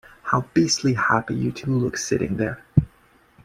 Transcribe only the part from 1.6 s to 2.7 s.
look sitting there!